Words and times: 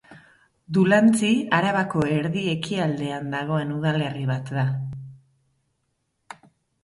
Dulantzi 0.77 1.27
Arabako 1.57 2.01
erdi-ekialdean 2.13 3.29
dagoen 3.35 3.75
udalerri 3.75 4.25
bat 4.33 4.51
da. 4.55 4.63